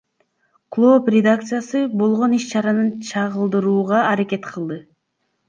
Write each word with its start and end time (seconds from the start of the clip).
Клооп 0.77 1.11
редакциясы 1.15 1.81
болгон 1.99 2.33
иш 2.39 2.47
чараны 2.53 2.87
чагылдырууга 3.11 4.01
аракет 4.11 4.51
кылды. 4.51 4.81